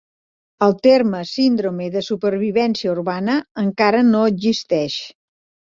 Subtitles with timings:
[0.67, 5.01] El terme síndrome de supervivència urbana encara no existeix.